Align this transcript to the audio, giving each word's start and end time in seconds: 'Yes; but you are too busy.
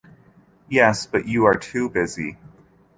'Yes; 0.67 1.05
but 1.05 1.27
you 1.27 1.45
are 1.45 1.53
too 1.53 1.87
busy. 1.87 2.35